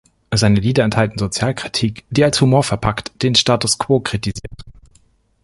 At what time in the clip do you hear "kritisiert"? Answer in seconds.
3.99-4.63